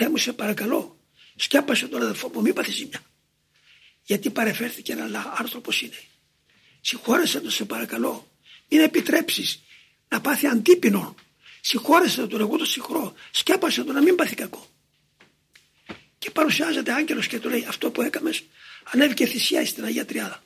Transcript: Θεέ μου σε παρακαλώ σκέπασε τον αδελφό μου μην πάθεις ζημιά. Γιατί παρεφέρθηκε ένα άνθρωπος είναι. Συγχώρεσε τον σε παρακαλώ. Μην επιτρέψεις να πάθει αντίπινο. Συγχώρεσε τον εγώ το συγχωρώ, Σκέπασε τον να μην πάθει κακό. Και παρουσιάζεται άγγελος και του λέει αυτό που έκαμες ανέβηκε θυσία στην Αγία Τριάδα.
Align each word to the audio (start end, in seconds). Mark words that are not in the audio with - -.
Θεέ 0.00 0.08
μου 0.08 0.16
σε 0.16 0.32
παρακαλώ 0.32 0.98
σκέπασε 1.36 1.88
τον 1.88 2.02
αδελφό 2.02 2.30
μου 2.34 2.40
μην 2.40 2.54
πάθεις 2.54 2.74
ζημιά. 2.74 3.00
Γιατί 4.02 4.30
παρεφέρθηκε 4.30 4.92
ένα 4.92 5.34
άνθρωπος 5.38 5.82
είναι. 5.82 6.02
Συγχώρεσε 6.80 7.40
τον 7.40 7.50
σε 7.50 7.64
παρακαλώ. 7.64 8.30
Μην 8.68 8.80
επιτρέψεις 8.80 9.62
να 10.08 10.20
πάθει 10.20 10.46
αντίπινο. 10.46 11.14
Συγχώρεσε 11.60 12.26
τον 12.26 12.40
εγώ 12.40 12.56
το 12.56 12.64
συγχωρώ, 12.64 13.14
Σκέπασε 13.30 13.84
τον 13.84 13.94
να 13.94 14.02
μην 14.02 14.14
πάθει 14.14 14.34
κακό. 14.34 14.66
Και 16.18 16.30
παρουσιάζεται 16.30 16.92
άγγελος 16.92 17.26
και 17.26 17.38
του 17.40 17.48
λέει 17.48 17.64
αυτό 17.68 17.90
που 17.90 18.02
έκαμες 18.02 18.44
ανέβηκε 18.92 19.26
θυσία 19.26 19.66
στην 19.66 19.84
Αγία 19.84 20.04
Τριάδα. 20.04 20.42